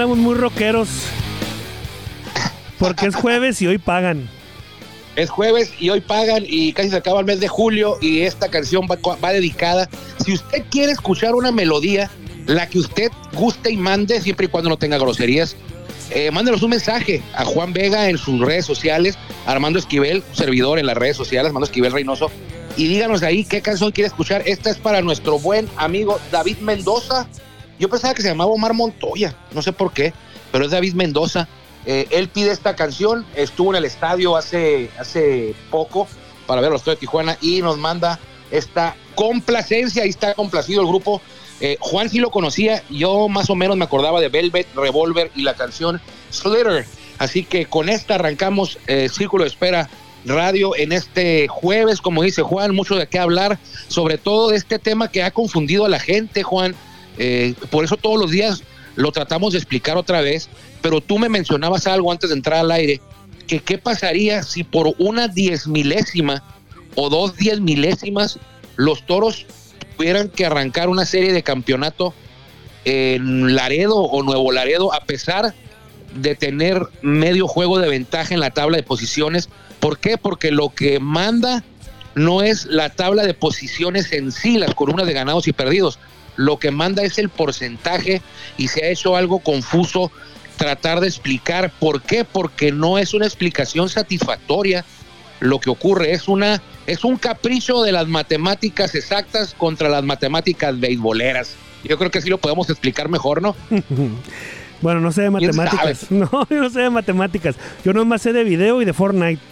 [0.00, 0.88] Andamos muy rockeros.
[2.78, 4.30] Porque es jueves y hoy pagan.
[5.14, 8.48] Es jueves y hoy pagan y casi se acaba el mes de julio y esta
[8.48, 9.90] canción va, va dedicada.
[10.24, 12.10] Si usted quiere escuchar una melodía,
[12.46, 15.54] la que usted guste y mande, siempre y cuando no tenga groserías,
[16.08, 20.86] eh, mándenos un mensaje a Juan Vega en sus redes sociales, Armando Esquivel, servidor en
[20.86, 22.30] las redes sociales, Armando Esquivel Reynoso,
[22.78, 24.44] y díganos ahí qué canción quiere escuchar.
[24.46, 27.28] Esta es para nuestro buen amigo David Mendoza.
[27.80, 30.14] Yo pensaba que se llamaba Omar Montoya, no sé por qué,
[30.52, 31.48] pero es David Mendoza.
[31.86, 36.06] Eh, él pide esta canción, estuvo en el estadio hace, hace poco
[36.46, 38.20] para ver los de Tijuana y nos manda
[38.52, 40.04] esta complacencia.
[40.04, 41.20] Ahí está complacido el grupo
[41.60, 45.42] eh, Juan sí lo conocía, yo más o menos me acordaba de Velvet, Revolver y
[45.42, 46.86] la canción Slitter.
[47.18, 49.90] Así que con esta arrancamos eh, Círculo de Espera
[50.24, 54.78] Radio en este jueves, como dice Juan, mucho de qué hablar, sobre todo de este
[54.78, 56.74] tema que ha confundido a la gente, Juan.
[57.22, 58.62] Eh, por eso todos los días
[58.96, 60.48] lo tratamos de explicar otra vez,
[60.80, 62.98] pero tú me mencionabas algo antes de entrar al aire,
[63.46, 66.42] que qué pasaría si por una diez milésima
[66.94, 68.38] o dos diez milésimas
[68.76, 69.44] los toros
[69.98, 72.14] tuvieran que arrancar una serie de campeonato
[72.86, 75.54] en Laredo o Nuevo Laredo, a pesar
[76.14, 79.50] de tener medio juego de ventaja en la tabla de posiciones.
[79.78, 80.16] ¿Por qué?
[80.16, 81.62] Porque lo que manda
[82.14, 85.98] no es la tabla de posiciones en sí, las columnas de ganados y perdidos.
[86.40, 88.22] Lo que manda es el porcentaje
[88.56, 90.10] y se ha hecho algo confuso
[90.56, 94.86] tratar de explicar por qué, porque no es una explicación satisfactoria
[95.40, 100.80] lo que ocurre, es una es un capricho de las matemáticas exactas contra las matemáticas
[100.80, 101.56] beisboleras.
[101.84, 103.54] Yo creo que así lo podemos explicar mejor, ¿no?
[104.80, 106.06] bueno, no sé de matemáticas.
[106.10, 107.56] No, yo no sé de matemáticas.
[107.84, 109.42] Yo nomás sé de video y de Fortnite.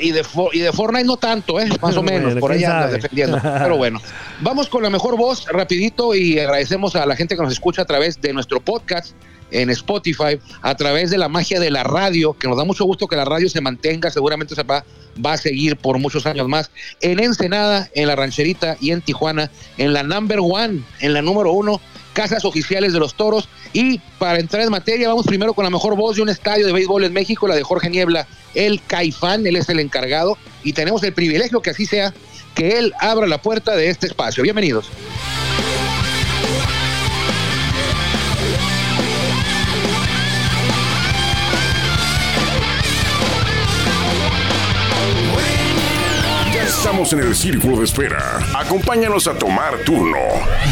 [0.00, 1.68] Y de, y de Fortnite no tanto, ¿eh?
[1.80, 3.38] Más o menos, por ahí anda defendiendo.
[3.42, 4.00] Pero bueno,
[4.40, 7.86] vamos con la mejor voz rapidito y agradecemos a la gente que nos escucha a
[7.86, 9.14] través de nuestro podcast
[9.50, 13.08] en Spotify, a través de la magia de la radio, que nos da mucho gusto
[13.08, 14.84] que la radio se mantenga, seguramente se va
[15.24, 16.70] va a seguir por muchos años más.
[17.00, 21.52] En Ensenada, en la Rancherita y en Tijuana, en la number one, en la número
[21.52, 21.80] uno,
[22.12, 23.48] casas oficiales de los toros.
[23.72, 26.72] Y para entrar en materia, vamos primero con la mejor voz de un estadio de
[26.72, 31.02] béisbol en México, la de Jorge Niebla, el Caifán, él es el encargado y tenemos
[31.02, 32.12] el privilegio que así sea,
[32.54, 34.42] que él abra la puerta de este espacio.
[34.42, 34.90] Bienvenidos.
[47.00, 48.40] Estamos en el círculo de espera.
[48.54, 50.18] Acompáñanos a tomar turno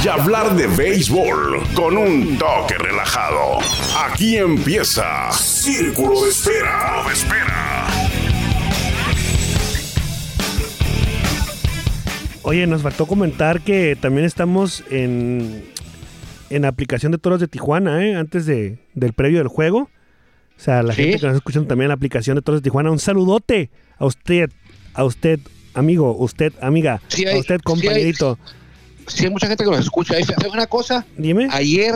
[0.05, 3.61] y hablar de béisbol con un toque relajado.
[4.07, 7.03] Aquí empieza Círculo de Espera.
[7.07, 7.87] De espera.
[12.43, 15.65] Oye, nos faltó comentar que también estamos en,
[16.51, 18.17] en aplicación de Toros de Tijuana, ¿eh?
[18.17, 19.79] antes de, del previo del juego.
[20.59, 22.91] O sea, la gente que nos escucha también en la aplicación de Toros de Tijuana,
[22.91, 24.51] un saludote a usted,
[24.93, 25.41] a usted,
[25.75, 27.01] amigo, usted, amiga,
[27.37, 28.39] usted, compañerito.
[29.07, 30.15] Sí hay, mucha gente que nos escucha.
[30.25, 31.07] ¿Sabes una cosa?
[31.17, 31.49] Dime.
[31.51, 31.95] Ayer,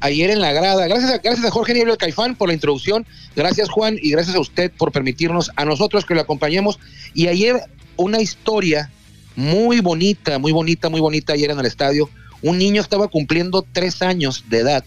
[0.00, 3.68] ayer en la grada, gracias a, gracias a Jorge Niebla Caifán por la introducción, gracias
[3.68, 6.78] Juan y gracias a usted por permitirnos a nosotros que lo acompañemos.
[7.12, 7.60] Y ayer
[7.96, 8.90] una historia
[9.36, 12.08] muy bonita, muy bonita, muy bonita ayer en el estadio.
[12.42, 14.84] Un niño estaba cumpliendo tres años de edad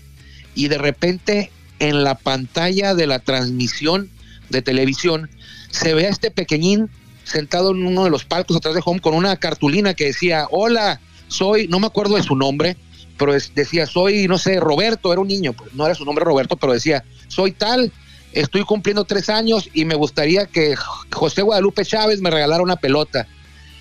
[0.56, 4.10] y de repente en la pantalla de la transmisión
[4.50, 5.30] de televisión
[5.70, 6.90] se ve a este pequeñín
[7.28, 11.02] sentado en uno de los palcos atrás de home con una cartulina que decía, hola,
[11.28, 12.78] soy, no me acuerdo de su nombre,
[13.18, 16.56] pero decía, soy, no sé, Roberto, era un niño, pues, no era su nombre Roberto,
[16.56, 17.92] pero decía, soy tal,
[18.32, 20.76] estoy cumpliendo tres años y me gustaría que
[21.12, 23.28] José Guadalupe Chávez me regalara una pelota.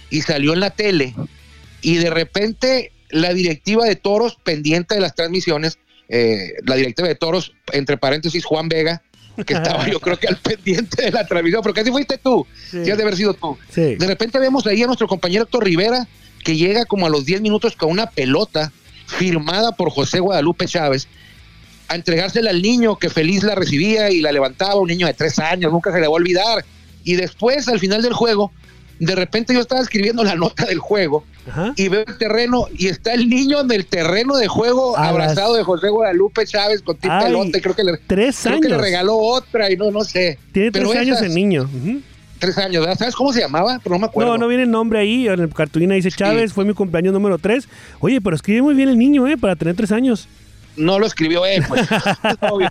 [0.08, 1.14] Y salió en la tele
[1.82, 5.78] y de repente la directiva de toros, pendiente de las transmisiones,
[6.08, 9.02] eh, la directiva de toros, entre paréntesis, Juan Vega,
[9.44, 12.90] que estaba yo creo que al pendiente de la transmisión, porque así fuiste tú, sí.
[12.90, 13.56] has de haber sido tú.
[13.70, 13.96] Sí.
[13.96, 16.06] De repente vemos ahí a nuestro compañero Héctor Rivera,
[16.44, 18.72] que llega como a los 10 minutos con una pelota
[19.06, 21.08] firmada por José Guadalupe Chávez,
[21.88, 25.38] a entregársela al niño que feliz la recibía y la levantaba, un niño de tres
[25.38, 26.64] años, nunca se le va a olvidar.
[27.04, 28.52] Y después, al final del juego,
[28.98, 31.72] de repente yo estaba escribiendo la nota del juego Ajá.
[31.76, 35.50] y veo el terreno y está el niño en el terreno de juego A abrazado
[35.50, 38.68] las- de José Guadalupe Chávez con Tim Ay, Pelote, creo que le, Tres creo que
[38.68, 38.84] le años.
[38.86, 40.38] regaló otra y no, no sé.
[40.52, 41.68] Tiene tres años esas- el niño.
[42.38, 42.98] Tres años, ¿verdad?
[42.98, 43.80] ¿sabes cómo se llamaba?
[43.82, 44.32] Pero no me acuerdo.
[44.32, 45.26] No, no viene el nombre ahí.
[45.26, 47.66] En el cartulina dice Chávez, fue mi cumpleaños número 3.
[48.00, 49.38] Oye, pero escribe muy bien el niño, ¿eh?
[49.38, 50.28] Para tener tres años.
[50.76, 51.80] no lo escribió él, pues.
[51.90, 52.68] es obvio.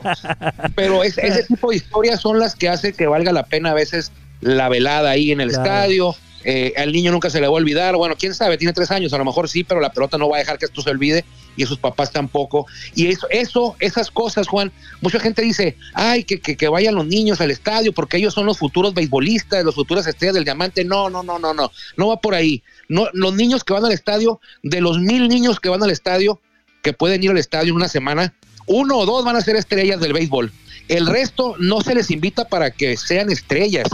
[0.76, 3.74] Pero es- ese tipo de historias son las que hace que valga la pena a
[3.74, 5.64] veces la velada ahí en el Claro.
[5.64, 6.16] estadio.
[6.48, 7.96] eh, al niño nunca se le va a olvidar.
[7.96, 10.36] Bueno, quién sabe, tiene tres años, a lo mejor sí, pero la pelota no va
[10.36, 11.26] a dejar que esto se olvide
[11.58, 12.68] y a sus papás tampoco.
[12.94, 14.72] Y eso, eso esas cosas, Juan,
[15.02, 18.46] mucha gente dice, ay, que, que, que, vayan los niños al estadio porque ellos son
[18.46, 20.86] los futuros beisbolistas, los futuros estrellas del diamante.
[20.86, 22.62] No, no, no, no, no, no va por ahí.
[22.90, 26.40] No, los niños que van al estadio, de los mil niños que van al estadio,
[26.84, 28.36] que pueden ir al estadio en una semana,
[28.68, 30.52] uno o dos van a ser estrellas del béisbol.
[30.90, 33.88] El resto no se les invita para que sean estrellas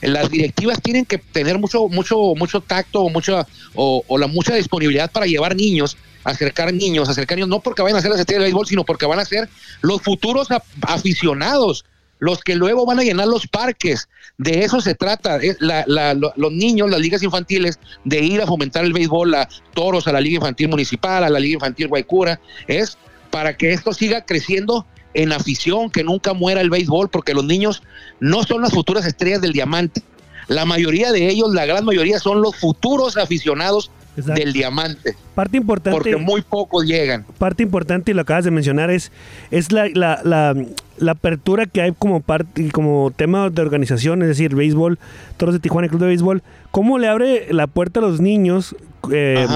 [0.00, 5.10] las directivas tienen que tener mucho, mucho, mucho tacto o mucha, o, la mucha disponibilidad
[5.10, 8.44] para llevar niños, acercar niños, acercar niños, no porque vayan a ser las estrellas de
[8.44, 9.48] béisbol, sino porque van a ser
[9.82, 10.48] los futuros
[10.82, 11.84] aficionados,
[12.18, 14.08] los que luego van a llenar los parques.
[14.38, 15.38] De eso se trata.
[15.38, 20.20] los niños, las ligas infantiles, de ir a fomentar el béisbol, a toros, a la
[20.20, 22.96] liga infantil municipal, a la liga infantil Guaycura, es
[23.30, 27.82] para que esto siga creciendo en afición, que nunca muera el béisbol, porque los niños
[28.20, 30.02] no son las futuras estrellas del diamante.
[30.48, 35.16] La mayoría de ellos, la gran mayoría, son los futuros aficionados del diamante.
[35.34, 35.96] Parte importante.
[35.96, 37.24] Porque muy pocos llegan.
[37.38, 39.12] Parte importante, y lo acabas de mencionar, es,
[39.50, 44.54] es la, la, la, apertura que hay como parte, como tema de organización, es decir,
[44.54, 44.98] béisbol,
[45.36, 46.42] Toros de Tijuana, Club de Béisbol.
[46.70, 48.74] ¿Cómo le abre la puerta a los niños
[49.12, 49.46] eh,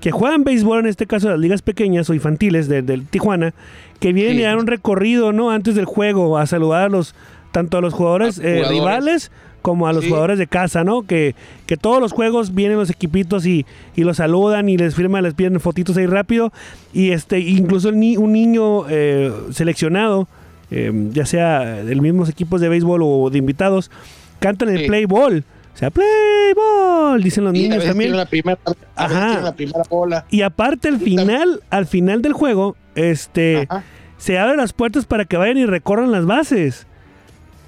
[0.00, 3.54] que juegan béisbol, en este caso las ligas pequeñas o infantiles de, Tijuana,
[4.00, 5.50] que vienen a dar un recorrido, ¿no?
[5.50, 7.14] Antes del juego, a saludar a los,
[7.52, 9.30] tanto a los jugadores, eh, rivales
[9.66, 11.02] como a los jugadores de casa, ¿no?
[11.02, 11.34] Que,
[11.66, 13.66] que todos los juegos vienen los equipitos y,
[13.96, 16.52] y los saludan y les firman, les piden fotitos ahí rápido.
[16.92, 20.28] Y este, incluso un niño eh, seleccionado,
[20.70, 23.90] eh, ya sea de los mismos equipos de béisbol o de invitados,
[24.38, 25.42] cantan el play ball.
[25.76, 28.16] O sea, play ball, dicen los niños también.
[28.16, 28.58] La primera,
[28.94, 29.42] Ajá.
[29.42, 30.24] La primera bola.
[30.30, 33.68] Y aparte al final, al final del juego, este
[34.16, 36.86] se abren las puertas para que vayan y recorran las bases.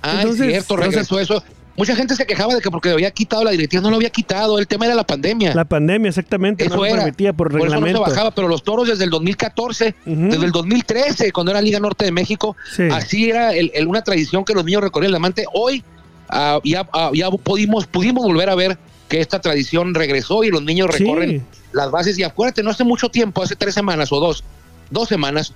[0.00, 1.44] Ah, es cierto, regresó eso.
[1.76, 4.58] Mucha gente se quejaba de que porque había quitado la directiva, no lo había quitado,
[4.58, 5.54] el tema era la pandemia.
[5.54, 6.96] La pandemia, exactamente, eso no era.
[6.96, 7.88] permitía por, reglamento.
[7.88, 11.60] Eso no se bajaba, pero los toros desde el 2014, desde el 2013, cuando era
[11.60, 12.56] Liga Norte de México,
[12.90, 13.50] así era
[13.86, 15.44] una tradición que los niños recorrían el amante.
[15.52, 15.84] Hoy
[16.28, 18.78] Ah, ya, ah, ya pudimos, pudimos volver a ver
[19.08, 22.18] que esta tradición regresó y los niños recorren las bases.
[22.18, 24.44] Y acuérdate, no hace mucho tiempo, hace tres semanas o dos,
[24.90, 25.54] dos semanas,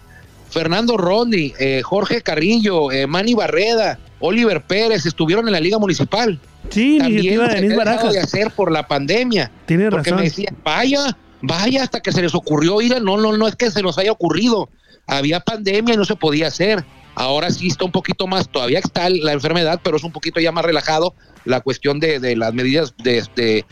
[0.50, 6.38] Fernando Rondi, eh, Jorge Carrillo, eh, Manny Barreda, Oliver Pérez estuvieron en la Liga Municipal.
[6.68, 9.50] Sí, También se de hacer por la pandemia.
[9.66, 13.02] Tiene porque me decían, vaya, vaya, hasta que se les ocurrió ir.
[13.02, 14.68] No, no, no es que se nos haya ocurrido.
[15.06, 16.84] Había pandemia y no se podía hacer.
[17.14, 20.52] Ahora sí está un poquito más, todavía está la enfermedad, pero es un poquito ya
[20.52, 21.14] más relajado
[21.44, 23.64] la cuestión de, las medidas de,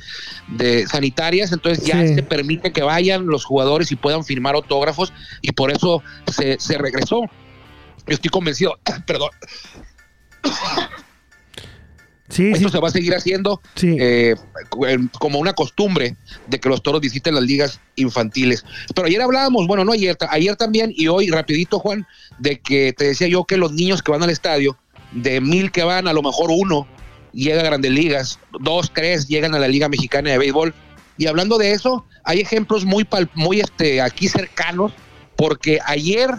[0.88, 5.70] sanitarias, entonces ya se permite que vayan los jugadores y puedan firmar autógrafos y por
[5.70, 7.22] eso se, se regresó.
[8.06, 9.30] Yo estoy convencido, perdón,
[12.40, 14.34] Sí, Esto se va a seguir haciendo eh,
[15.18, 16.16] como una costumbre
[16.46, 18.64] de que los toros visiten las ligas infantiles.
[18.94, 22.06] Pero ayer hablábamos, bueno, no ayer, ayer también y hoy rapidito, Juan,
[22.38, 24.78] de que te decía yo que los niños que van al estadio,
[25.12, 26.86] de mil que van, a lo mejor uno
[27.32, 30.74] llega a grandes ligas, dos, tres llegan a la Liga Mexicana de Béisbol.
[31.18, 34.92] Y hablando de eso, hay ejemplos muy, muy este, aquí cercanos,
[35.36, 36.30] porque ayer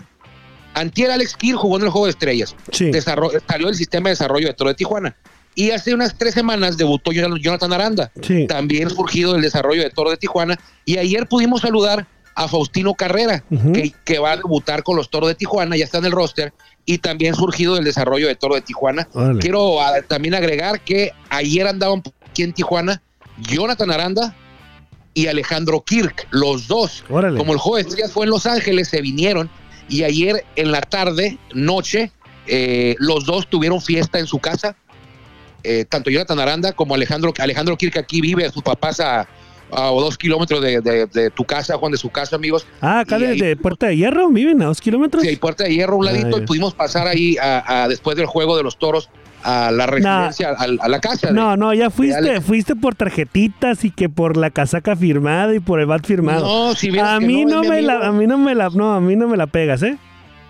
[0.73, 2.55] Antier Alex Kidd jugó en el Juego de Estrellas.
[3.47, 5.15] salió el sistema de desarrollo de Toro de Tijuana.
[5.53, 8.11] Y hace unas tres semanas debutó Jonathan Aranda,
[8.47, 10.57] también surgido del desarrollo de Toro de Tijuana.
[10.85, 13.43] Y ayer pudimos saludar a Faustino Carrera,
[14.05, 16.53] que, va a debutar con los Toros de Tijuana, ya está en el roster,
[16.85, 19.07] y también surgido del desarrollo de Toro de Tijuana.
[19.39, 23.01] Quiero ah, también agregar que ayer andaban aquí en Tijuana
[23.37, 24.35] Jonathan Aranda
[25.13, 27.03] y Alejandro Kirk, los dos.
[27.07, 29.49] Como el jueves ya fue en Los Ángeles, se vinieron
[29.89, 32.11] y ayer en la tarde, noche,
[32.47, 34.75] eh, los dos tuvieron fiesta en su casa
[35.63, 39.27] eh, tanto Jonathan Aranda como Alejandro, Alejandro Kirk aquí vive, sus papás a,
[39.71, 42.65] a dos kilómetros de, tu casa, Juan, de su casa, amigos.
[42.81, 45.23] Ah, acá de, Puerta de Hierro, viven a dos kilómetros.
[45.23, 48.25] Sí, hay Puerta de Hierro, un ah, ladito, y pudimos pasar ahí a, después del
[48.25, 49.09] juego de los toros
[49.43, 51.31] a la residencia, a, la casa.
[51.31, 55.79] no, no, ya fuiste, fuiste por tarjetitas y que por la casaca firmada y por
[55.79, 56.45] el bat firmado.
[56.45, 59.15] No, si a mí no, me la, a mí no me la, no, a mí
[59.15, 59.97] no me la pegas, ¿eh?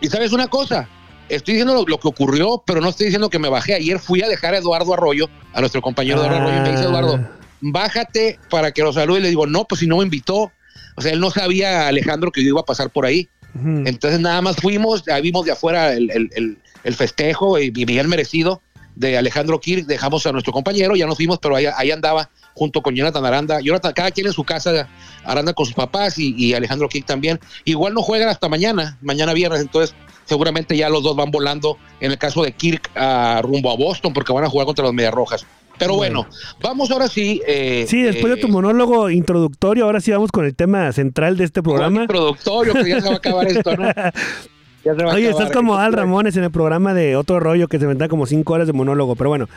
[0.02, 0.90] Y sabes una cosa,
[1.36, 3.76] estoy diciendo lo, que ocurrió, pero no estoy diciendo que me bajé.
[3.76, 6.84] Ayer fui a dejar a Eduardo Arroyo, a nuestro compañero Eduardo Arroyo, y me dice
[6.84, 7.30] Eduardo,
[7.62, 9.20] bájate para que lo salude.
[9.20, 10.52] Y le digo, no, pues si no me invitó.
[10.96, 13.30] O sea, él no sabía, Alejandro, que yo iba a pasar por ahí.
[13.54, 16.58] Entonces nada más fuimos, ahí vimos de afuera el,
[16.96, 18.62] festejo y, bien merecido
[18.96, 22.82] de Alejandro Kirk, dejamos a nuestro compañero, ya nos fuimos, pero ahí, ahí andaba junto
[22.82, 23.60] con Jonathan Aranda.
[23.62, 24.88] Jonathan, cada quien en su casa,
[25.26, 27.40] Aranda con sus papás y, y Alejandro Kirk también.
[27.66, 32.12] Igual no juegan hasta mañana, mañana viernes, entonces seguramente ya los dos van volando, en
[32.12, 35.14] el caso de Kirk, a rumbo a Boston, porque van a jugar contra los Medias
[35.14, 35.46] Rojas.
[35.78, 36.28] Pero bueno,
[36.62, 37.42] vamos ahora sí.
[37.48, 41.38] Eh, sí, después de tu eh, monólogo introductorio, ahora sí vamos con el tema central
[41.38, 42.04] de este programa.
[42.04, 43.90] Introductorio, que ya se va a acabar esto, ¿no?
[45.14, 48.26] Oye, estás como Al Ramones en el programa de Otro Rollo que se da como
[48.26, 49.48] cinco horas de monólogo, pero bueno.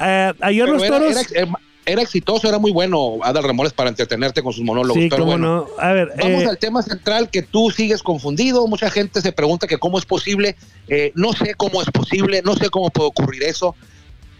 [0.00, 1.32] Eh, ayer los toros.
[1.32, 1.48] Era,
[1.86, 5.02] exitoso, era muy bueno Adal Ramones para entretenerte con sus monólogos.
[5.02, 8.66] Sí, pero bueno, A ver, vamos al tema central que tú sigues confundido.
[8.66, 10.56] Mucha gente se pregunta que cómo es posible.
[11.14, 13.74] no sé cómo es posible, no sé cómo puede ocurrir eso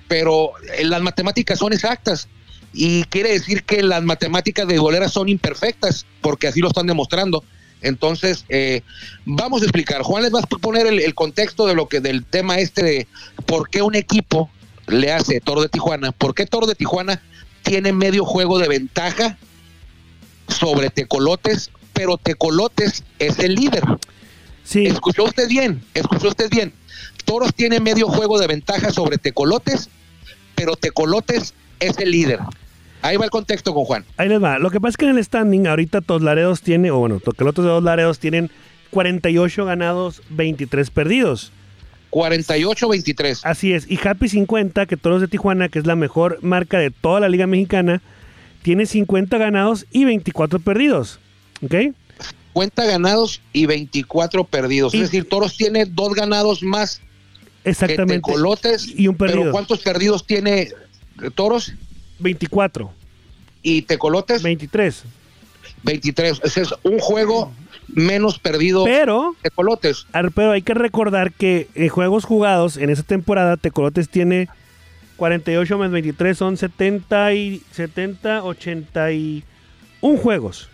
[0.08, 2.28] pero eh, las matemáticas son exactas
[2.72, 7.42] y quiere decir que las matemáticas de Bolera son imperfectas, porque así lo están demostrando.
[7.80, 8.82] Entonces, eh,
[9.24, 10.02] vamos a explicar.
[10.02, 13.06] Juan les va a poner el, contexto de lo que del tema este de
[13.46, 14.50] por qué un equipo
[14.88, 17.22] le hace Toro de Tijuana, por qué Toro de Tijuana
[17.66, 19.36] tiene medio juego de ventaja
[20.46, 23.82] sobre Tecolotes, pero Tecolotes es el líder.
[24.62, 24.86] Sí.
[24.86, 26.72] Escuchó usted bien, escuchó usted bien.
[27.24, 29.90] Toros tiene medio juego de ventaja sobre Tecolotes,
[30.54, 32.38] pero Tecolotes es el líder.
[33.02, 34.04] Ahí va el contexto con Juan.
[34.16, 34.58] Ahí les va.
[34.58, 37.64] Lo que pasa es que en el standing ahorita Todos Laredos tiene, o bueno, Tecolotes
[37.64, 38.50] de Dos Laredos tienen
[38.90, 41.52] 48 ganados, 23 perdidos.
[42.16, 43.40] 48-23.
[43.42, 43.90] Así es.
[43.90, 47.28] Y Happy 50, que Toros de Tijuana, que es la mejor marca de toda la
[47.28, 48.00] Liga Mexicana,
[48.62, 51.20] tiene 50 ganados y 24 perdidos.
[51.62, 51.94] ¿Ok?
[52.54, 54.94] 50 ganados y 24 perdidos.
[54.94, 57.02] es decir, Toros tiene dos ganados más
[57.64, 58.14] Exactamente.
[58.14, 58.88] Tecolotes.
[58.96, 59.40] Y un perdido.
[59.40, 60.70] Pero ¿cuántos perdidos tiene
[61.34, 61.74] Toros?
[62.20, 62.90] 24.
[63.62, 64.42] ¿Y Tecolotes?
[64.42, 65.02] 23.
[65.82, 66.40] 23.
[66.44, 67.52] Ese es un juego
[67.88, 70.06] menos perdido pero, Tecolotes.
[70.34, 74.48] Pero hay que recordar que en juegos jugados en esa temporada Tecolotes tiene
[75.16, 80.68] 48 más 23 son 70 y 70, 81 juegos.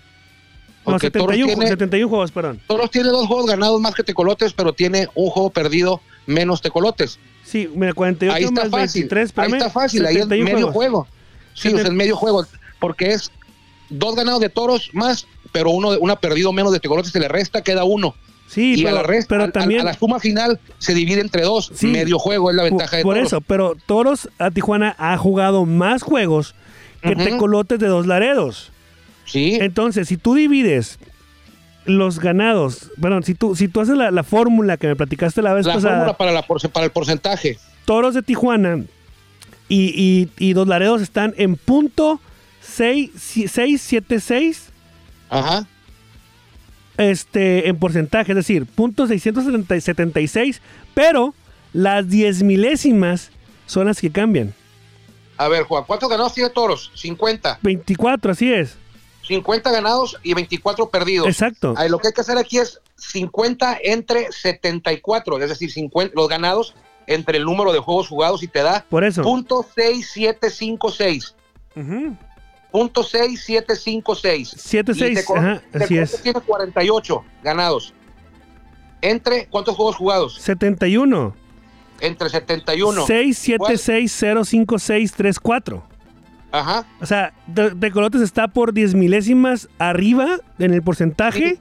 [0.84, 2.60] No, 71, 71 juegos, perdón.
[2.66, 7.18] Toros tiene dos juegos ganados más que Tecolotes, pero tiene un juego perdido menos tecolotes.
[7.44, 11.06] Sí, mira, 48 ahí está fácil, 23, Ahí está fácil, ahí es medio juego.
[11.54, 12.46] Sí, es el medio juego,
[12.80, 13.30] porque es
[13.90, 17.62] dos ganados de toros más, pero uno una perdido menos de tecolotes se le resta,
[17.62, 18.14] queda uno.
[18.46, 21.42] Sí, y pero, a la resta, pero también a, la suma final se divide entre
[21.42, 25.64] dos, medio juego es la ventaja de Por eso, pero Toros a Tijuana ha jugado
[25.64, 26.54] más juegos
[27.02, 28.70] que Tecolotes de dos Laredos.
[29.24, 29.56] Sí.
[29.60, 30.98] Entonces, si tú divides
[31.84, 35.66] los ganados, bueno, si tú, si tú haces la, fórmula que me platicaste la vez
[35.66, 35.96] la pasada.
[35.96, 37.58] fórmula para, la, para el porcentaje.
[37.84, 38.84] Toros de Tijuana
[39.68, 42.20] y, y, Dos Laredos están en punto
[42.60, 44.68] 676.
[45.32, 45.66] Ajá.
[46.98, 50.60] Este, en porcentaje, es decir, punto 676,
[50.94, 51.34] pero
[51.72, 53.30] las 10 milésimas
[53.66, 54.54] son las que cambian.
[55.38, 56.92] A ver, Juan, ¿cuántos ganados tiene Toros?
[56.94, 57.60] 50.
[57.62, 58.76] 24, así es.
[59.26, 61.26] 50 ganados y 24 perdidos.
[61.26, 61.74] Exacto.
[61.88, 66.74] lo que hay que hacer aquí es 50 entre 74, es decir, 50, los ganados
[67.06, 69.22] entre el número de juegos jugados y te da Por eso.
[72.72, 74.50] Punto 6756.
[74.50, 74.60] Punto 6756.
[74.60, 76.20] 76, ajá, así es.
[76.22, 77.94] Tiene 48 ganados.
[79.00, 80.34] ¿Entre cuántos juegos jugados?
[80.40, 81.36] 71.
[82.00, 83.06] Entre 71.
[83.06, 85.82] 676056334.
[86.50, 86.84] Ajá.
[87.00, 87.32] O sea,
[87.80, 91.60] Tecolotes está por 10 milésimas arriba en el porcentaje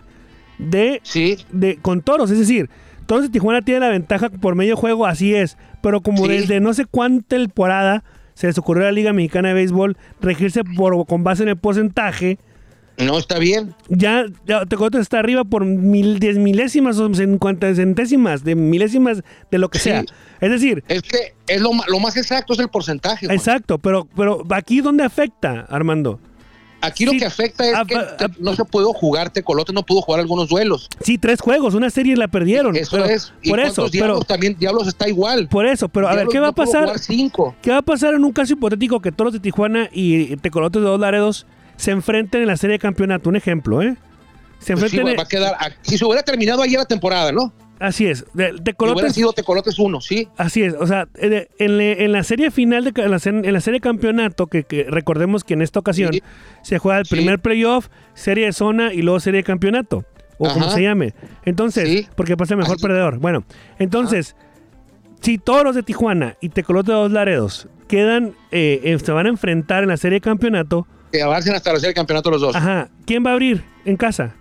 [0.58, 1.38] de, sí.
[1.51, 2.32] de con toros.
[2.32, 2.72] Es decir,
[3.06, 5.58] Toros de Tijuana tiene la ventaja por medio juego, así es.
[5.82, 8.03] Pero como desde no sé cuánta temporada
[8.41, 11.57] se les ocurrió a la Liga Mexicana de Béisbol regirse por, con base en el
[11.57, 12.39] porcentaje.
[12.98, 13.75] No, está bien.
[13.88, 19.21] Ya, ya Tecolotes está arriba por mil, diez milésimas o cincuenta centésimas de milésimas
[19.51, 20.03] de lo que sea.
[20.39, 20.83] Es decir...
[20.88, 23.27] Es que es lo, más exacto es el porcentaje.
[23.27, 26.19] Exacto, pero, pero aquí ¿dónde afecta, Armando?
[26.81, 27.97] Aquí lo que afecta es que
[28.39, 30.89] no se pudo jugar, Tecolote no pudo jugar algunos duelos.
[31.01, 32.75] Sí, tres juegos, una serie la perdieron.
[32.75, 33.33] Eso es.
[33.47, 35.47] por eso, pero también Diablos está igual.
[35.47, 36.97] Por eso, pero a ver, ¿qué va a pasar?
[37.00, 37.55] Cinco.
[37.61, 40.85] ¿Qué va a pasar en un caso hipotético que Toros de Tijuana y Tecolote de
[40.85, 41.45] dos Laredos
[41.77, 43.29] se enfrenten en la serie de campeonato?
[43.29, 43.95] Un ejemplo, ¿eh?
[44.59, 45.17] Se pues enfrenten.
[45.17, 47.51] va a quedar, si se hubiera terminado ayer la temporada, ¿no?
[47.81, 48.25] Así es.
[48.35, 50.27] De, Tecolotes, hubiera sido Tecolotes 1, sí.
[50.38, 50.75] Así es.
[50.79, 55.43] O sea, en, la serie final, de, en, la, en la serie campeonato, que, recordemos
[55.43, 56.11] que en esta ocasión
[56.61, 60.05] se juega el primer playoff, serie de zona y luego serie de campeonato.
[60.38, 61.15] O como se llame.
[61.43, 63.17] Entonces, porque pasa el mejor perdedor.
[63.17, 63.45] Bueno,
[63.79, 64.35] entonces,
[65.21, 69.81] si Toros de Tijuana y Tecolotes de Dos Laredos quedan, eh, se van a enfrentar
[69.81, 70.88] en la serie de campeonato.
[71.11, 72.55] Que avancen hasta la serie de campeonato los dos.
[72.55, 72.89] Ajá.
[73.05, 74.35] ¿Quién va a abrir en casa?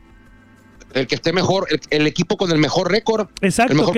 [0.95, 3.29] El que esté mejor, el, equipo con el mejor récord.
[3.41, 3.93] Exacto,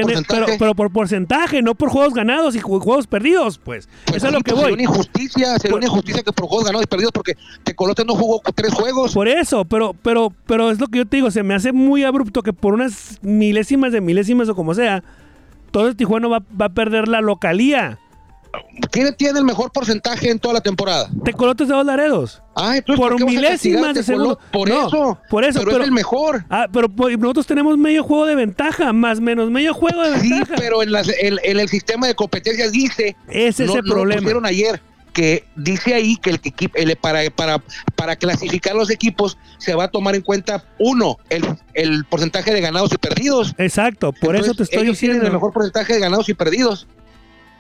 [0.58, 3.88] pero, por porcentaje, no por juegos ganados y juegos perdidos, pues.
[4.06, 4.62] pues Eso es lo que voy.
[4.62, 8.14] Sería una injusticia, sería una injusticia que por juegos ganados y perdidos, porque Tecolote no
[8.14, 9.14] jugó tres juegos.
[9.14, 12.04] Por eso, pero, pero, pero es lo que yo te digo, se me hace muy
[12.04, 15.02] abrupto que por unas milésimas de milésimas o como sea,
[15.70, 17.98] todo el Tijuana va, va a perder la localía.
[18.90, 21.08] ¿Quién tiene el mejor porcentaje en toda la temporada?
[21.24, 22.42] Tecolotes de dos Laredos.
[22.54, 24.38] Ah, entonces, por ¿por milésimas de segundo.
[24.52, 25.18] Por No, eso.
[25.30, 26.44] por eso, Pero, pero- es el mejor.
[26.50, 30.30] Ah, pero pues, nosotros tenemos medio juego de ventaja, más menos medio juego de Sí,
[30.30, 30.54] ventaja.
[30.58, 33.16] pero en, las- en- en el sistema de competencias dice.
[33.28, 34.20] Ese es lo problema.
[34.20, 34.80] pusieron ayer.
[35.14, 36.40] Que dice ahí que el
[36.74, 37.62] el- para, para,
[37.96, 41.44] para clasificar los equipos se va a tomar en cuenta, uno, el,
[41.74, 43.54] el porcentaje de ganados y perdidos.
[43.58, 45.26] Exacto, por eso te estoy ellos tienen diciendo.
[45.26, 46.86] el mejor porcentaje de ganados y perdidos.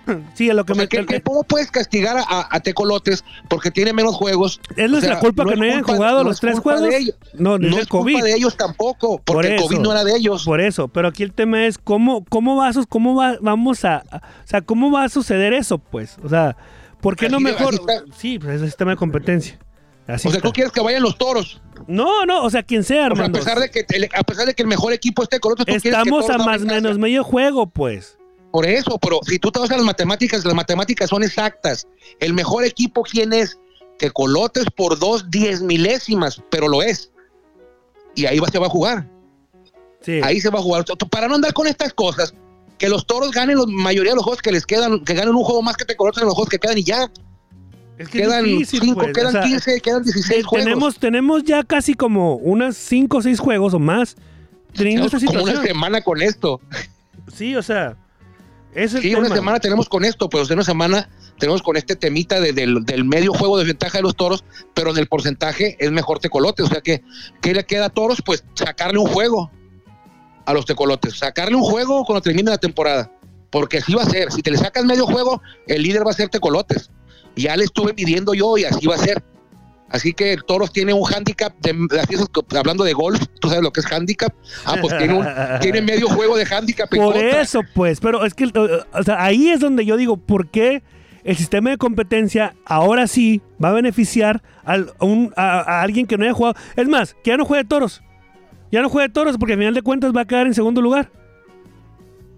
[0.34, 3.24] Sí, a lo que O sea, me que- que ¿Cómo puedes castigar a, a Tecolotes
[3.48, 4.60] porque tiene menos juegos?
[4.76, 6.82] es O nuestra sea, culpa que es no hayan jugado no los es tres juegos.
[6.82, 7.16] de ellos.
[7.34, 8.12] No, No es es COVID.
[8.14, 10.44] culpa de ellos tampoco, porque Por el COVID no era de ellos.
[10.44, 14.46] Por eso, pero aquí el tema es cómo, cómo va cómo va, vamos a, o
[14.48, 16.56] sea, cómo va a suceder eso, pues, o sea,
[17.00, 17.74] ¿por qué no Así mejor?
[18.16, 19.58] Sí, pues es el sistema de competencia.
[20.06, 20.48] Así o sea, está.
[20.48, 21.60] tú quieres que vayan los toros.
[21.86, 24.54] No, no, o sea, quien sea, O sea, a pesar de que a pesar de
[24.54, 28.18] que el mejor equipo esté con otros, Estamos a más menos medio juego, pues.
[28.52, 31.88] Por eso, pero si tú te vas a las matemáticas, las matemáticas son exactas.
[32.20, 33.58] El mejor equipo, ¿quién es?
[33.98, 37.10] Tecolotes por dos diez milésimas, pero lo es.
[38.14, 39.08] Y ahí va, se va a jugar.
[40.02, 40.20] Sí.
[40.22, 40.84] Ahí se va a jugar.
[41.10, 42.34] Para no andar con estas cosas,
[42.76, 45.44] que los toros ganen la mayoría de los juegos que les quedan, que ganen un
[45.44, 47.10] juego más que Tecolotes en los juegos que quedan y ya.
[47.96, 50.64] es que Quedan difícil, 5, pues, quedan o sea, 15, quedan 16 juegos.
[50.64, 54.16] tenemos, tenemos ya casi como unas 5 o 6 juegos o más
[54.74, 56.60] teniendo esta como una semana con esto.
[57.32, 57.96] Sí, o sea,
[58.74, 59.20] es Sí, tema.
[59.20, 63.04] una semana tenemos con esto, pues una semana tenemos con este temita de- del, del
[63.04, 66.62] medio juego de ventaja de los toros, pero en el porcentaje es mejor tecolote.
[66.62, 67.02] O sea que,
[67.40, 68.22] ¿qué le queda a toros?
[68.24, 69.50] Pues sacarle un juego
[70.46, 73.10] a los tecolotes, sacarle un juego cuando termine la temporada.
[73.50, 74.32] Porque así va a ser.
[74.32, 76.90] Si te le sacas medio juego, el líder va a ser tecolotes.
[77.36, 79.22] Ya le estuve midiendo yo y así va a ser.
[79.92, 82.24] Así que el Toros tiene un handicap, de, así es,
[82.56, 84.32] hablando de golf, tú sabes lo que es handicap.
[84.64, 85.26] Ah, pues tiene, un-
[85.60, 86.92] tiene medio juego de handicap.
[86.94, 87.40] en Por contra.
[87.42, 90.82] eso, pues, pero es que, o sea, ahí es donde yo digo, ¿por qué
[91.24, 96.06] el sistema de competencia ahora sí va a beneficiar al- a, un- a- a alguien
[96.06, 96.56] que no haya jugado?
[96.74, 98.02] Es más, que ya no juegue toros.
[98.70, 101.10] Ya no juegue toros porque al final de cuentas va a quedar en segundo lugar.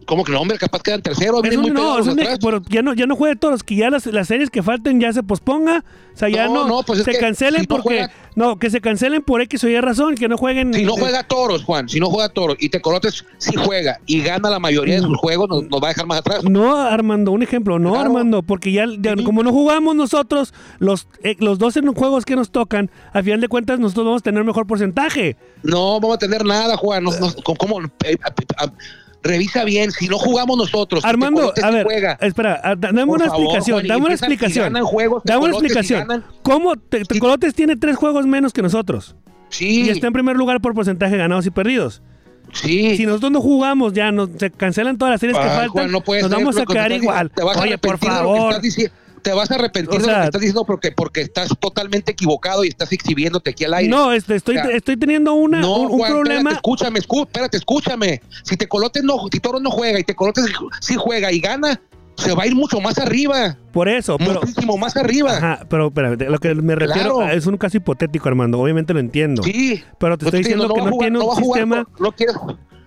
[0.07, 0.59] ¿Cómo que no, hombre?
[0.59, 1.37] Capaz quedan tercero.
[1.39, 2.39] Es vienen un- muy no, pegados atrás.
[2.43, 5.13] pero ya no, ya no juegue toros, que ya las, las series que falten ya
[5.13, 5.85] se posponga.
[6.15, 7.89] O sea, ya No, no, no, pues es se cancelen si no porque.
[7.89, 10.73] juega- no, que se cancelen por X o Y razón, que no jueguen.
[10.75, 14.51] Si no juega toros, Juan, si no juega toros y Tecolotes sí juega y gana
[14.51, 16.45] la mayoría de sus juegos, nos, nos va a dejar más atrás.
[16.45, 18.07] No, Armando, un ejemplo, no, Claro.
[18.07, 19.25] Armando, porque ya, ya Sí.
[19.25, 23.49] como no jugamos nosotros, los, eh, los 12 juegos que nos tocan, al final de
[23.49, 25.37] cuentas nosotros vamos a tener mejor porcentaje.
[25.63, 27.05] No vamos a tener nada, Juan.
[27.05, 27.81] No, no, ¿Cómo?
[28.05, 28.73] Eh, a- a-
[29.25, 29.91] revisa bien.
[29.91, 32.17] Si no jugamos nosotros, Armando, a ver, juega.
[32.21, 34.73] espera, a- da- dame una favor, explicación, Juan, dame una explicación.
[35.25, 36.25] dame una explicación.
[36.43, 39.17] ¿Cómo Te- Tecolotes tiene tres juegos menos que nosotros?
[39.49, 42.03] Sí, Y está en primer lugar por porcentaje de ganados y perdidos.
[42.53, 42.97] sí.
[42.97, 46.01] Si nosotros no jugamos ya, nos, se cancelan todas las series que faltan, Juan, no
[46.01, 47.33] nos vamos a que quedar igual.
[47.41, 48.55] a Oye, por favor.
[49.25, 52.63] Te vas a arrepentir O de lo que estás diciendo porque, porque estás totalmente equivocado
[52.65, 53.91] y estás exhibiéndote aquí al aire.
[53.91, 56.37] No, este, estoy, O sea, estoy teniendo una, No, un, un Juan, problema.
[56.51, 58.21] espérate, escúchame, escú- espérate, escúchame.
[58.45, 60.45] Si Tecolotes no, si Toros no juega y Tecolotes
[60.81, 61.81] sí juega y gana,
[62.17, 63.57] se va a ir mucho más arriba.
[63.73, 65.37] Por eso, pero, muchísimo más arriba.
[65.37, 67.33] Ajá, pero espérate, lo que me refiero Claro.
[67.33, 68.61] es un caso hipotético, Armando.
[68.61, 69.43] Obviamente lo entiendo.
[69.43, 69.83] Sí.
[69.99, 71.77] Pero te estoy diciendo no que no jugar, tiene un va a jugar, sistema.
[71.99, 72.37] no, no quieres-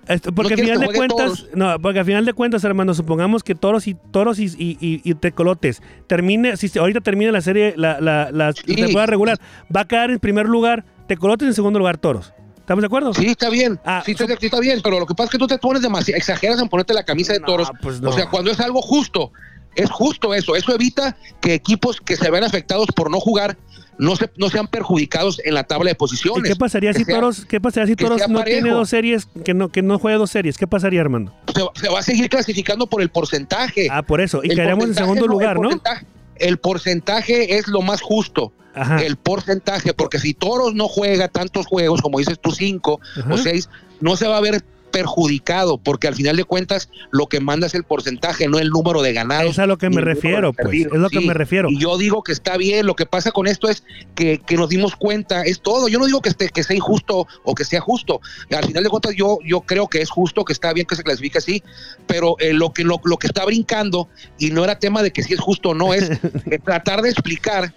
[0.07, 3.43] Esto- porque no al final de cuentas, no, porque al final de cuentas, Armando, supongamos
[3.43, 7.73] que toros y toros y, y, y- y tecolotes termine, si ahorita termina la serie,
[7.77, 8.75] la, la, la Sí.
[8.75, 9.39] temporada regular,
[9.75, 12.33] va a quedar en primer lugar tecolotes y en segundo lugar toros.
[12.57, 13.13] ¿Estamos de acuerdo?
[13.13, 13.79] Sí, está bien.
[13.85, 15.81] Ah, sí, está, sí está bien, pero lo que pasa es que tú te pones
[15.81, 17.71] demasiado, exageras en ponerte la camisa de No, toros.
[17.81, 18.09] pues no.
[18.09, 19.31] O sea, cuando es algo justo,
[19.75, 20.53] es justo eso.
[20.55, 23.57] Eso evita que equipos que se ven afectados por no jugar
[23.99, 26.49] no, se, no sean perjudicados en la tabla de ¿Y posiciones.
[26.51, 29.69] qué pasaría si sea- Toros, qué pasaría si Toros no tiene dos series, que no,
[29.69, 30.57] que no juegue dos series?
[30.57, 31.33] ¿Qué pasaría, Armando?
[31.53, 33.87] Se, se va a seguir clasificando por el porcentaje.
[33.91, 34.41] Ah, por eso.
[34.43, 35.69] Y El quedaríamos en segundo no, el lugar, ¿no?
[35.69, 36.05] porcentaje-
[36.35, 38.53] El porcentaje es lo más justo.
[38.75, 39.01] Ajá.
[39.01, 43.33] El porcentaje, porque si Toros no juega tantos juegos, como dices tú, cinco Ajá.
[43.33, 43.69] o seis,
[44.01, 47.73] no se va a ver perjudicado, porque al final de cuentas lo que manda es
[47.73, 49.51] el porcentaje, no el número de ganados.
[49.51, 50.65] Es a lo que me refiero, pues.
[50.65, 50.93] perdidos.
[50.93, 51.69] Es lo que me refiero.
[51.69, 53.83] Y yo digo que está bien, lo que pasa con esto es
[54.15, 55.87] que, que nos dimos cuenta, es todo.
[55.87, 58.21] Yo no digo que, esté, que sea injusto o que sea justo.
[58.55, 61.03] Al final de cuentas yo, yo creo que es justo, que está bien que se
[61.03, 61.63] clasifique así,
[62.07, 65.23] pero eh, lo, que, lo, lo que está brincando, y no era tema de que
[65.23, 66.09] si es justo o no, es
[66.51, 67.73] eh, tratar de explicar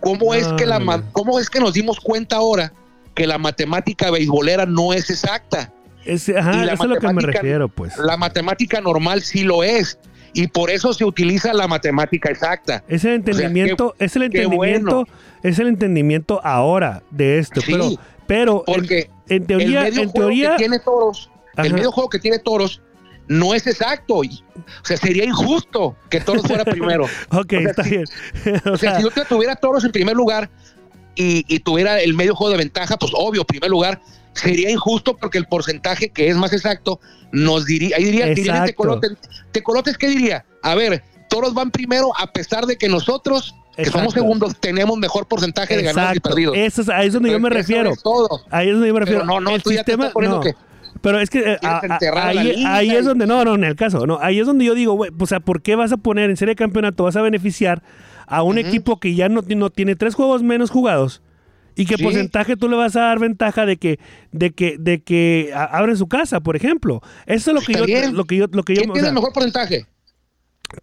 [0.00, 0.80] cómo es que la
[1.12, 2.72] cómo es que nos dimos cuenta ahora
[3.14, 5.72] que la matemática beisbolera no es exacta.
[6.04, 7.96] Es, ajá, y la eso es a lo que me matemática- refiero, pues.
[7.98, 9.98] La matemática normal sí lo es.
[10.34, 12.82] Y por eso se utiliza la matemática exacta.
[12.88, 15.06] Es el entendimiento, es el qué entendimiento,
[15.42, 17.90] es el entendimiento ahora de esto, Sí, pero,
[18.26, 21.66] pero en- Porque en, el teoría, medio en juego teoría, que tiene toros, Ajá.
[21.66, 22.80] el medio juego que tiene toros
[23.28, 24.16] no es exacto.
[24.16, 27.04] O sea, sería injusto que Toros fuera primero.
[27.30, 28.04] ok, está bien.
[28.72, 30.50] o, sea, si yo tuviera Toros en primer lugar
[31.14, 34.00] y, tuviera el medio juego de ventaja, pues obvio, primer lugar,
[34.34, 37.00] sería injusto porque el porcentaje que es más exacto
[37.32, 39.12] nos diría, ahí diría, diría Tecolotes,
[39.52, 40.44] Tecolotes, ¿qué diría?
[40.62, 45.26] A ver, Toros van primero a pesar de que nosotros que somos segundos, tenemos mejor
[45.26, 46.54] porcentaje de ganados y perdidos.
[46.58, 47.94] Eso es, ahí es donde yo me refiero.
[48.50, 49.24] Ahí es donde yo me refiero.
[49.24, 50.40] no, no, el sistema, no.
[50.40, 50.54] Que
[51.02, 54.46] pero es que eh, ahí, es donde, no, no, en el caso, no, ahí es
[54.46, 57.04] donde yo digo, güey, o sea, ¿por qué vas a poner en serie de campeonato,
[57.04, 57.82] vas a beneficiar
[58.26, 61.20] a un equipo que ya no, no, tiene tres juegos menos jugados?
[61.74, 63.98] ¿Y qué porcentaje tú le vas a dar ventaja de que,
[64.30, 67.00] de que, de que abren su casa, por ejemplo?
[67.26, 69.32] Eso es lo que, yo, lo que yo, lo que yo, ¿Quién tiene el mejor
[69.32, 69.86] porcentaje?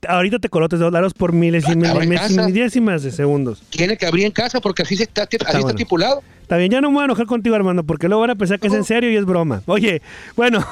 [0.08, 3.62] Ahorita te colotes dos lados por miles y milésimas de segundos.
[3.70, 6.22] Tiene que abrir en casa porque así, está, así está, estipulado.
[6.50, 8.60] Está bien, ya no me voy a enojar contigo, Armando, porque luego van a pensar
[8.60, 9.62] que es en serio y es broma.
[9.68, 10.02] Oye,
[10.36, 10.66] bueno,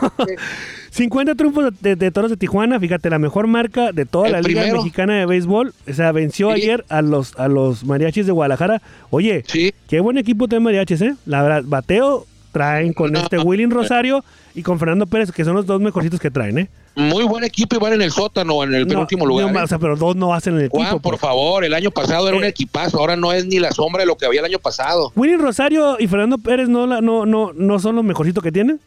[0.90, 5.14] 50 triunfos de, toros de Tijuana, fíjate, la mejor marca de toda la Liga Mexicana
[5.20, 5.74] de Béisbol.
[5.88, 8.82] O sea, venció ayer a los, a los mariachis de Guadalajara.
[9.12, 9.44] Oye,
[9.88, 11.16] qué buen equipo tiene mariachis, ¿eh?
[11.28, 12.26] La verdad, bateo
[12.58, 14.24] traen con este Willing Rosario
[14.56, 16.70] y con Fernando Pérez, que son los dos mejorcitos que traen, ¿eh?
[16.96, 19.54] Muy buen equipo y van en el sótano, en el penúltimo lugar.
[19.54, 19.80] No, ¿eh?
[19.80, 20.78] pero dos no hacen el equipo.
[20.78, 21.22] Juan, por pues.
[21.22, 22.48] favor, el año pasado era un eh.
[22.48, 25.12] equipazo, ahora no es ni la sombra de lo que había el año pasado.
[25.16, 28.80] Willing Rosario y Fernando Pérez no, no, no, no son los mejorcitos que tienen.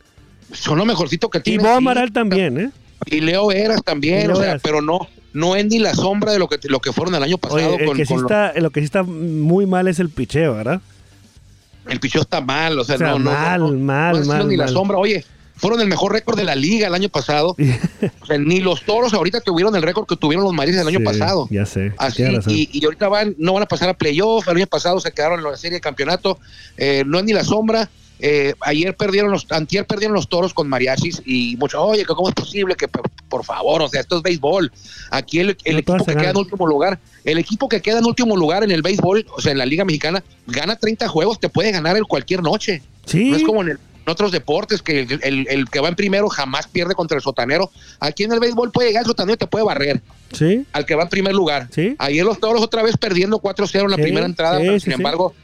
[0.52, 1.64] Son los mejorcitos que tienen.
[1.64, 2.70] Y Bob Amaral también, ¿eh?
[3.06, 6.48] Y Leo Veras también, o sea, pero no, no es ni la sombra de lo
[6.48, 7.76] que, lo que fueron el año pasado.
[7.84, 10.80] con, que sí está, lo que sí está muy mal es el picheo, ¿verdad?
[11.88, 14.98] El pichó está mal, o sea, no, no, mal, no, mal, mal, ni la sombra.
[14.98, 15.24] Oye,
[15.60, 17.54] fueron el mejor récord de la liga el año pasado.
[18.20, 21.04] o sea, ni los toros ahorita tuvieron el récord que tuvieron los maridos el año
[21.04, 21.48] pasado.
[21.50, 21.92] Ya sé.
[21.98, 24.48] Así, y, ahorita van, no van a pasar a playoff.
[24.48, 26.38] El año pasado se quedaron en la serie de campeonato.
[26.76, 27.90] Eh, no es ni la sombra.
[28.22, 32.34] Eh, ayer perdieron los, antier perdieron los toros con mariachis y mucho, oye, ¿cómo es
[32.34, 34.70] posible que por, favor, o sea, esto es béisbol?
[35.10, 38.62] Aquí el, equipo que queda en último lugar, el equipo que queda en último lugar
[38.62, 41.96] en el béisbol, o sea, en la Liga Mexicana, gana 30 juegos, te puede ganar
[41.96, 42.82] en cualquier noche.
[43.06, 43.30] Sí.
[43.30, 47.16] No es como en, otros deportes que el, que va en primero jamás pierde contra
[47.16, 47.70] el sotanero.
[48.00, 50.00] Aquí en el béisbol puede llegar el sotanero y te puede barrer.
[50.32, 50.66] Sí.
[50.72, 51.68] Al que va en primer lugar.
[51.70, 51.94] Sí.
[51.98, 55.34] Ayer los toros otra vez perdiendo 4-0 en la primera entrada, pero sin embargo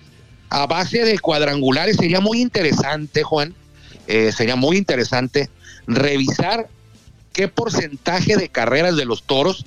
[0.50, 1.96] a base de cuadrangulares.
[1.96, 3.54] Sería muy interesante, Juan,
[4.06, 5.50] eh, sería muy interesante
[5.86, 6.68] revisar
[7.32, 9.66] qué porcentaje de carreras de los toros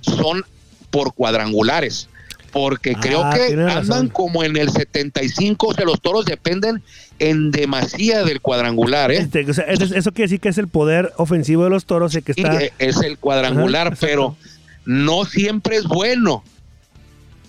[0.00, 0.44] son
[0.90, 2.08] por cuadrangulares.
[2.52, 6.82] Porque creo ah, que andan como en el 75, o sea, los toros dependen
[7.20, 9.12] en demasía del cuadrangular.
[9.12, 9.18] ¿eh?
[9.18, 12.58] Este, eso quiere decir que es el poder ofensivo de los toros el que está...
[12.80, 14.36] es el cuadrangular, pero
[14.84, 16.42] no siempre es bueno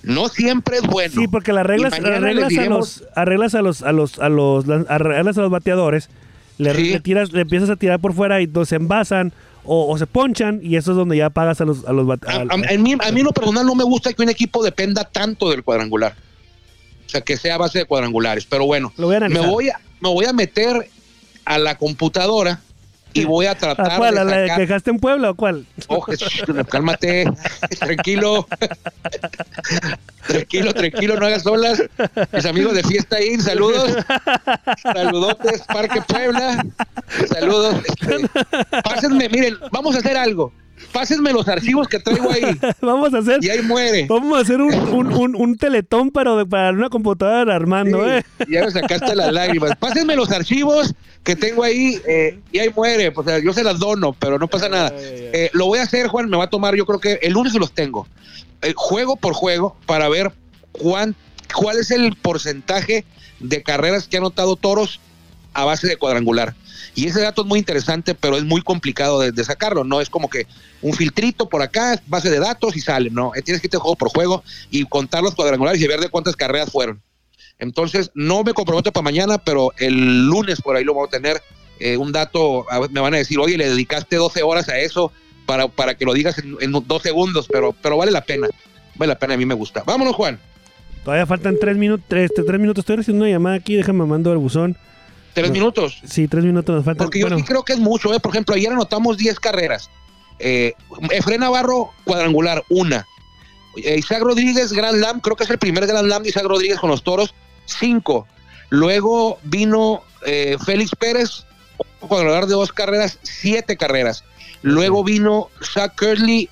[0.03, 1.13] no siempre es bueno.
[1.13, 5.37] Sí, porque las reglas, arreglas, a los, arreglas a los, a los, a los, arreglas
[5.37, 6.09] a los bateadores,
[6.57, 9.33] le, tiras, le empiezas a tirar por fuera y se envasan
[9.63, 12.57] o, se ponchan y eso es donde ya pagas a los, a los a, a,
[12.77, 16.15] mí, a mí lo personal no me gusta que un equipo dependa tanto del cuadrangular.
[17.05, 18.45] O sea, que sea a base de cuadrangulares.
[18.45, 20.89] Pero bueno, me, voy a, me voy a meter
[21.45, 22.61] a la computadora
[23.13, 24.17] y voy a tratar ¿A cuál?
[24.17, 25.65] ¿A la que dejaste en Puebla o cuál?
[25.87, 26.11] Ojo,
[26.69, 27.25] cálmate,
[27.79, 28.47] tranquilo.
[30.27, 31.83] tranquilo, tranquilo, no hagas olas.
[32.31, 33.95] Mis amigos de Fiesta ahí, saludos.
[34.81, 36.65] Saludotes, Parque Puebla.
[37.27, 37.75] Saludos.
[37.85, 38.29] Este,
[38.83, 40.53] pásenme, miren, vamos a hacer algo
[40.91, 42.59] pásenme los archivos que traigo ahí.
[42.81, 43.43] vamos a hacer.
[43.43, 44.05] Y ahí muere.
[44.07, 48.23] Vamos a hacer un, un, un, teletón para, para una computadora Armando, ¿eh?
[48.47, 49.75] Ya me sacaste las lágrimas.
[49.77, 53.11] Pásenme los archivos que tengo ahí eh, y ahí muere.
[53.15, 54.91] O sea, yo se las dono, pero no pasa nada.
[54.93, 57.53] Eh, lo voy a hacer, Juan, me va a tomar, yo creo que el lunes
[57.53, 58.07] los tengo.
[58.61, 60.31] Eh, juego por juego para ver
[60.71, 61.15] cuán,
[61.53, 63.05] cuál es el porcentaje
[63.39, 64.99] de carreras que ha anotado toros
[65.53, 66.55] a base de cuadrangular.
[66.93, 69.83] Y ese dato es muy interesante, pero es muy complicado de, sacarlo.
[69.83, 70.47] No es como que
[70.81, 73.09] un filtrito por acá, base de datos y sale.
[73.09, 76.09] No, eh, tienes que irte juego por juego y contar los cuadrangulares y ver de
[76.09, 77.01] cuántas carreras fueron.
[77.59, 81.41] Entonces, no me comprometo para mañana, pero el lunes por ahí lo voy a tener.
[81.79, 85.11] Eh, un dato, me van a decir, oye, le dedicaste 12 horas a eso
[85.45, 88.47] para, para que lo digas en, dos segundos, pero, pero vale la pena.
[88.95, 89.83] Vale la pena, a mí me gusta.
[89.85, 90.39] Vámonos, Juan.
[91.03, 92.83] Todavía faltan tres minutos, tres, tres minutos.
[92.83, 94.77] Estoy haciendo una llamada aquí, déjame mando el buzón.
[95.33, 96.01] ¿Tres minutos?
[96.05, 97.05] Sí, tres minutos nos faltan.
[97.05, 98.13] Porque yo sí creo que es mucho.
[98.13, 98.19] ¿eh?
[98.19, 99.89] Por ejemplo, ayer anotamos 10 carreras.
[100.39, 100.73] Eh,
[101.11, 103.05] Efren Navarro, cuadrangular, una.
[103.77, 106.79] Eh, Isaac Rodríguez, Grand Slam, creo que es el primer Grand Slam de Isaac Rodríguez
[106.79, 107.33] con los toros,
[107.65, 108.27] cinco.
[108.69, 111.45] Luego vino eh, Félix Pérez,
[111.99, 114.23] cuadrangular de dos carreras, siete carreras.
[114.61, 116.49] Luego vino Zach Curley,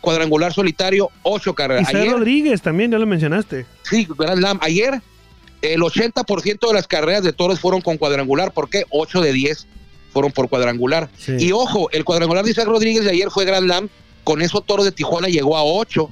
[0.00, 1.88] cuadrangular solitario, ocho carreras.
[1.88, 3.66] Isaac Rodríguez también, ya lo mencionaste.
[3.82, 4.58] Sí, Grand Slam.
[4.62, 5.00] Ayer
[5.62, 8.52] el 80% de las carreras de toros fueron con cuadrangular.
[8.52, 8.84] ¿Por qué?
[8.90, 9.66] 8 de 10.
[10.12, 11.10] fueron por cuadrangular.
[11.38, 13.88] Y ojo, el cuadrangular de Isaac Rodríguez de ayer fue Grand Slam,
[14.24, 16.10] con eso Toros de Tijuana llegó a 8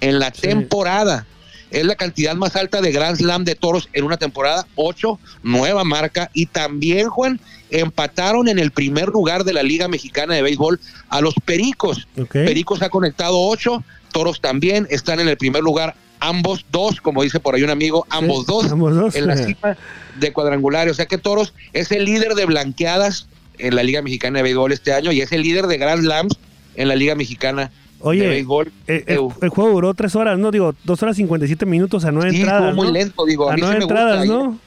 [0.00, 1.26] en la temporada.
[1.70, 5.82] Es la cantidad más alta de Grand Slam de toros en una temporada, 8, nueva
[5.84, 6.30] marca.
[6.32, 10.78] Y también, Juan, empataron en el primer lugar de la Liga Mexicana de Béisbol
[11.08, 12.06] a los Pericos.
[12.30, 13.82] Pericos ha conectado 8,
[14.12, 18.06] toros también están en el primer lugar ambos dos, como dice por ahí un amigo,
[18.10, 18.66] ambos, dos,
[19.14, 19.76] en la cima
[20.18, 20.92] de cuadrangulares.
[20.92, 24.72] O sea que Toros es el líder de blanqueadas en la Liga Mexicana de Béisbol
[24.72, 26.38] este año y es el líder de Grand Slams
[26.74, 27.70] en la Liga Mexicana
[28.02, 28.72] de Béisbol.
[28.86, 30.50] Eh, el, juego duró tres horas, ¿no?
[30.50, 32.74] Digo, dos horas cincuenta y siete minutos a nueve sí, entradas.
[32.74, 33.50] muy lento, digo.
[33.50, 34.58] A, nueve entradas, ¿no?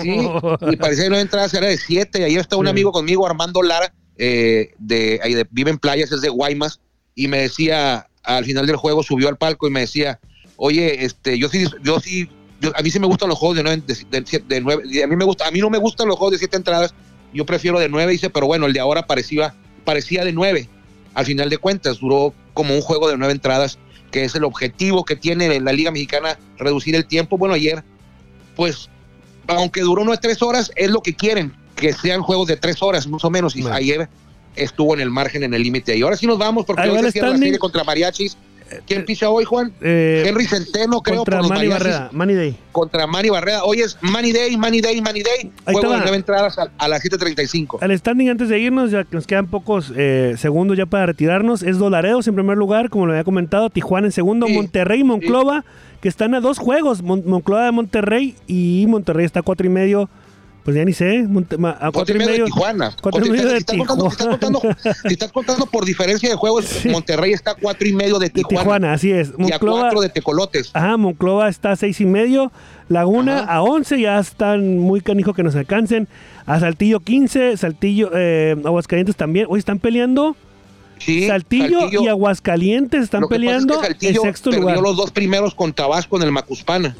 [0.00, 0.16] Sí,
[0.70, 2.24] y parecía que nueve entradas era de siete.
[2.24, 6.28] Ayer está un amigo conmigo, Armando Lara, eh, de, de, vive en playas, es de
[6.30, 6.80] Guaymas,
[7.14, 10.18] y me decía, al final del juego subió al palco y me decía,
[10.62, 12.28] oye, este, yo sí, yo sí,
[12.74, 15.48] a mí sí me gustan los juegos de nueve, de, nueve, a mí me gusta,
[15.48, 16.94] a mí no me gustan los juegos de siete entradas,
[17.32, 20.68] yo prefiero de nueve, dice, pero bueno, el de ahora parecía, parecía de nueve.
[21.14, 23.78] Al final de cuentas, duró como un juego de nueve entradas,
[24.10, 27.38] que es el objetivo que tiene la Liga Mexicana, reducir el tiempo.
[27.38, 27.82] Bueno, ayer,
[28.54, 28.90] pues,
[29.46, 33.06] aunque duró nueve tres horas, es lo que quieren, que sean juegos de tres horas,
[33.06, 33.56] más o menos.
[33.56, 34.08] Y ayer
[34.56, 35.96] estuvo en el margen, en el límite.
[35.96, 38.36] Y ahora sí nos vamos, porque hoy se cierra la serie contra Mariachis
[38.86, 39.72] ¿Quién picha hoy, Juan?
[39.80, 41.18] Eh, Henry Centeno, creo.
[41.18, 42.56] Contra Manny Barreda, Manny Day.
[42.72, 43.64] Contra Manny Barreda.
[43.64, 45.50] Hoy es Manny Day, Manny Day, Manny Day.
[45.64, 47.78] Juego de nueve entradas a, las 7.35.
[47.80, 51.62] Al standing, antes de irnos, ya que nos quedan pocos eh, segundos ya para retirarnos,
[51.62, 55.64] es Dolaredos en primer lugar, como lo había comentado, Tijuana en segundo, Monterrey y Monclova,
[56.00, 60.08] que están a dos juegos, Monclova de Monterrey y Monterrey está a cuatro y medio
[60.64, 61.26] pues ya ni sé,
[61.80, 62.94] a cuatro, y medio, de Tijuana.
[63.00, 64.10] Cuatro y medio de Tijuana.
[65.06, 68.60] Si estás, contando, por diferencia de juegos, Monterrey está a cuatro y medio de Tijuana.
[68.62, 69.32] Tijuana, así es.
[69.38, 70.70] y a cuatro de Tecolotes.
[70.74, 72.52] Ajá, Monclova está a seis y medio.
[72.88, 76.08] Laguna a once, ya están muy canijo que nos alcancen.
[76.44, 79.46] A Saltillo 15, Saltillo, eh, Aguascalientes también.
[79.48, 80.36] Hoy están peleando.
[80.98, 84.78] Sí, Saltillo, y Aguascalientes están peleando el sexto lugar.
[84.78, 86.94] los dos primeros con Tabasco en el Macuspana.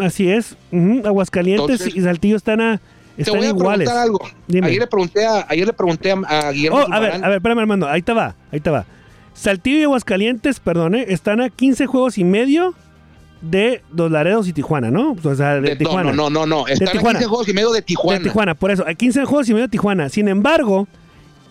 [0.00, 0.56] así es.
[1.04, 2.80] Aguascalientes y Saltillo están a
[3.16, 4.20] te voy a preguntar algo.
[4.48, 6.78] Ayer le pregunté a, ayer le pregunté a, Guillermo.
[6.78, 7.88] Oh, a ver, a ver, espérame, Armando.
[7.88, 8.86] Ahí te va, ahí te va.
[9.34, 12.74] Saltillo y Aguascalientes, perdón, están a 15 juegos y medio
[13.40, 15.16] de Dos Laredos y Tijuana, ¿no?
[15.22, 16.12] O sea, de, Tijuana.
[16.12, 16.66] No, no, no, no.
[16.68, 18.18] Están a 15 juegos y medio de Tijuana.
[18.18, 18.84] De Tijuana, por eso.
[18.86, 20.08] Hay 15 juegos y medio de Tijuana.
[20.08, 20.86] Sin embargo,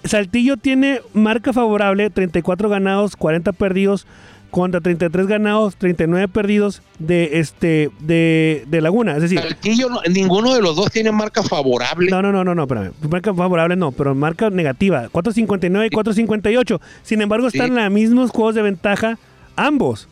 [0.04, 4.08] Saltillo tiene marca favorable, 34 ganados, 40 perdidos
[4.52, 9.16] contra 33 ganados, 39 perdidos de este de, de Laguna.
[9.16, 12.12] Es decir, Saltillo, ninguno de los dos tiene marca favorable.
[12.12, 12.92] No, no, no, no, no, espérame.
[13.10, 15.10] Marca favorable no, pero marca negativa.
[15.10, 16.80] 4.59 y 4.58.
[17.02, 19.18] Sin embargo, están en los mismos juegos de ventaja
[19.56, 20.08] ambos.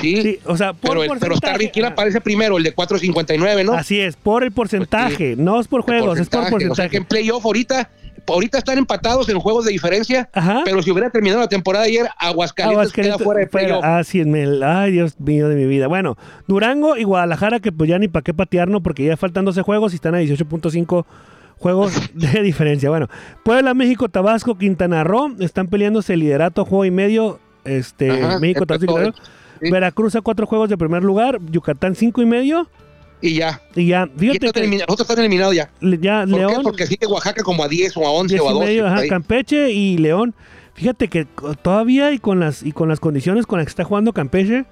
[0.00, 2.56] Sí, o sea, por pero, pero está ¿quién aparece primero?
[2.56, 3.74] El de 4.59, ¿no?
[3.74, 6.70] Así es, por el porcentaje, no es por juegos, es por porcentaje.
[6.70, 7.90] O sea que en playoff ahorita
[8.28, 10.28] ahorita están empatados en juegos de diferencia,
[10.64, 13.82] pero si hubiera terminado la temporada ayer, Aguascalientes, queda fuera de playoff.
[13.84, 14.22] Ah, sí,
[14.64, 15.86] ay, Dios mío de mi vida.
[15.86, 19.62] Bueno, Durango y Guadalajara, que pues ya ni para qué patearnos, porque ya faltan 12
[19.62, 21.04] juegos y están a 18.5
[21.58, 22.90] juegos de diferencia.
[22.90, 23.08] Bueno,
[23.44, 28.10] Puebla, México, Tabasco, Quintana Roo, están peleándose el liderato, juego y medio, este,
[28.40, 29.12] México, Tabasco,
[29.60, 32.68] Veracruz a cuatro juegos de primer lugar, Yucatán cinco y medio,
[33.20, 33.60] y ya.
[33.74, 34.08] Y ya.
[34.16, 35.70] Fíjate nosotros están eliminados ya.
[35.80, 36.54] Ya, ¿Por León.
[36.56, 36.62] Qué?
[36.62, 38.66] Porque sigue Oaxaca como a 10 o a 11 o a 12.
[38.66, 40.34] Medio, ajá, Campeche y León.
[40.74, 41.26] Fíjate que
[41.62, 44.66] todavía y con las y con las condiciones con las que está jugando Campeche,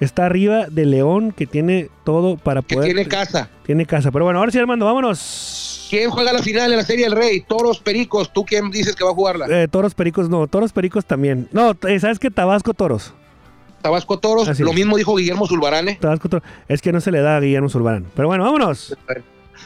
[0.00, 2.84] está arriba de León, que tiene todo para poder.
[2.88, 3.50] Que tiene casa.
[3.66, 4.12] Tiene casa.
[4.12, 5.86] Pero bueno, ahora sí, Armando, vámonos.
[5.90, 7.40] ¿Quién juega la final en la Serie del Rey?
[7.40, 8.32] Toros Pericos.
[8.32, 9.46] ¿Tú quién dices que va a jugarla?
[9.48, 10.46] Eh, toros Pericos, no.
[10.46, 11.48] Toros Pericos también.
[11.50, 12.30] No, eh, ¿sabes qué?
[12.30, 13.14] Tabasco Toros.
[13.82, 14.58] Tabasco Toros.
[14.60, 15.98] lo mismo dijo Guillermo Zulbarane.
[16.00, 16.48] Tabasco Toros.
[16.68, 18.06] Es que no se le da a Guillermo Zulbarán.
[18.14, 18.96] Pero bueno, vámonos.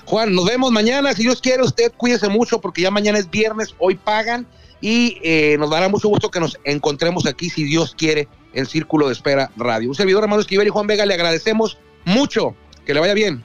[0.04, 1.12] Juan, nos vemos mañana.
[1.14, 4.46] Si Dios quiere, usted cuídese mucho porque ya mañana es viernes, hoy pagan
[4.80, 9.06] y eh, nos dará mucho gusto que nos encontremos aquí, si Dios quiere, en Círculo
[9.06, 9.88] de Espera Radio.
[9.88, 12.54] Un servidor, hermano Esquivel y Juan Vega, le agradecemos mucho.
[12.84, 13.44] Que le vaya bien.